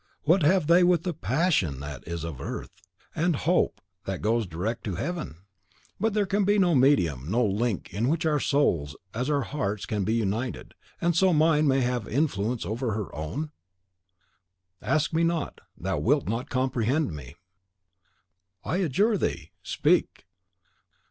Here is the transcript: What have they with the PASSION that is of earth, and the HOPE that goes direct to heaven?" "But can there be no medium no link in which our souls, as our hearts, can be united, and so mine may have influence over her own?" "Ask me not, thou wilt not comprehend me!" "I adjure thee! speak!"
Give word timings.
What 0.23 0.41
have 0.41 0.65
they 0.65 0.83
with 0.83 1.03
the 1.03 1.13
PASSION 1.13 1.79
that 1.81 2.07
is 2.07 2.23
of 2.23 2.41
earth, 2.41 2.71
and 3.13 3.35
the 3.35 3.45
HOPE 3.45 3.79
that 4.05 4.23
goes 4.23 4.47
direct 4.47 4.83
to 4.85 4.95
heaven?" 4.95 5.43
"But 5.99 6.13
can 6.27 6.43
there 6.43 6.43
be 6.43 6.57
no 6.57 6.73
medium 6.73 7.29
no 7.29 7.45
link 7.45 7.93
in 7.93 8.07
which 8.09 8.25
our 8.25 8.39
souls, 8.39 8.95
as 9.13 9.29
our 9.29 9.43
hearts, 9.43 9.85
can 9.85 10.03
be 10.03 10.15
united, 10.15 10.73
and 10.99 11.15
so 11.15 11.33
mine 11.33 11.67
may 11.67 11.81
have 11.81 12.07
influence 12.07 12.65
over 12.65 12.93
her 12.93 13.13
own?" 13.13 13.51
"Ask 14.81 15.13
me 15.13 15.23
not, 15.23 15.61
thou 15.77 15.99
wilt 15.99 16.27
not 16.27 16.49
comprehend 16.49 17.15
me!" 17.15 17.35
"I 18.63 18.77
adjure 18.77 19.19
thee! 19.19 19.51
speak!" 19.61 20.25